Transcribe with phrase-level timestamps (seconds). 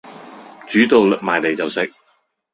[0.67, 1.93] 煮到埋嚟就食